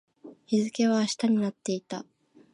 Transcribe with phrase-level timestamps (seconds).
[0.47, 2.05] 日付は明日になっていた